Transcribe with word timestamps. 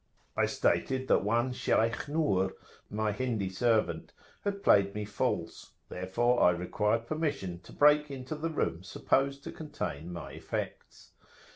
I 0.35 0.47
stated 0.47 1.07
that 1.09 1.23
one 1.23 1.53
Shaykh 1.53 2.07
Nur, 2.07 2.55
my 2.89 3.11
Hindi 3.11 3.51
servant, 3.51 4.13
had 4.43 4.63
played 4.63 4.95
me 4.95 5.05
false; 5.05 5.73
therefore 5.89 6.41
I 6.41 6.49
required 6.49 7.05
permission 7.05 7.59
to 7.59 7.71
break 7.71 8.09
into 8.09 8.33
the 8.33 8.49
room 8.49 8.81
supposed 8.81 9.43
to 9.43 9.51
contain 9.51 10.11
my 10.11 10.31
effects. 10.31 11.11